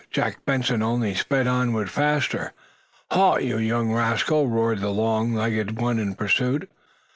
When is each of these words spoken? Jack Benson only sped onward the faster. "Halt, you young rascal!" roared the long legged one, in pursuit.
Jack 0.09 0.43
Benson 0.45 0.81
only 0.81 1.13
sped 1.13 1.45
onward 1.45 1.85
the 1.85 1.91
faster. 1.91 2.53
"Halt, 3.11 3.43
you 3.43 3.59
young 3.59 3.91
rascal!" 3.93 4.47
roared 4.47 4.79
the 4.81 4.89
long 4.89 5.35
legged 5.35 5.79
one, 5.79 5.99
in 5.99 6.15
pursuit. 6.15 6.67